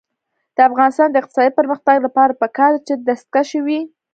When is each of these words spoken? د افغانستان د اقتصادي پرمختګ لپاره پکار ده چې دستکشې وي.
د 0.55 0.57
افغانستان 0.69 1.07
د 1.11 1.15
اقتصادي 1.21 1.51
پرمختګ 1.59 1.97
لپاره 2.05 2.37
پکار 2.41 2.71
ده 2.75 2.81
چې 2.87 2.93
دستکشې 3.07 3.59
وي. 3.65 3.79